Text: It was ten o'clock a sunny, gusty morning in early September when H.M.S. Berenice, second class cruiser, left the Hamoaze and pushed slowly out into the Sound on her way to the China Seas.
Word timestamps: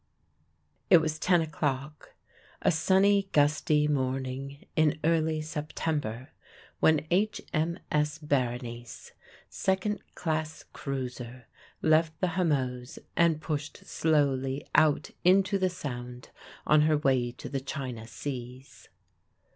It 0.89 0.97
was 0.97 1.19
ten 1.19 1.41
o'clock 1.43 2.15
a 2.63 2.71
sunny, 2.71 3.29
gusty 3.33 3.87
morning 3.87 4.65
in 4.75 4.99
early 5.03 5.41
September 5.43 6.29
when 6.79 7.05
H.M.S. 7.11 8.17
Berenice, 8.17 9.11
second 9.47 9.99
class 10.15 10.65
cruiser, 10.73 11.45
left 11.83 12.19
the 12.19 12.29
Hamoaze 12.29 12.97
and 13.15 13.41
pushed 13.43 13.85
slowly 13.85 14.65
out 14.73 15.11
into 15.23 15.59
the 15.59 15.69
Sound 15.69 16.31
on 16.65 16.81
her 16.81 16.97
way 16.97 17.31
to 17.33 17.47
the 17.47 17.61
China 17.61 18.07
Seas. 18.07 18.89